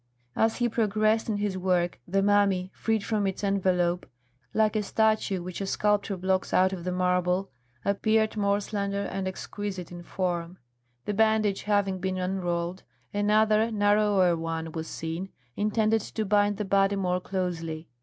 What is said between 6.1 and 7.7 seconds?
blocks out of the marble,